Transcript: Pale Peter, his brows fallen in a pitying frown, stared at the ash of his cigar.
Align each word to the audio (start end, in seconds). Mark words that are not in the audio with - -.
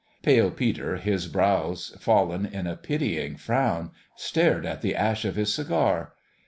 Pale 0.23 0.49
Peter, 0.53 0.95
his 0.95 1.27
brows 1.27 1.95
fallen 1.99 2.43
in 2.43 2.65
a 2.65 2.75
pitying 2.75 3.37
frown, 3.37 3.91
stared 4.15 4.65
at 4.65 4.81
the 4.81 4.95
ash 4.95 5.25
of 5.25 5.35
his 5.35 5.53
cigar. 5.53 6.13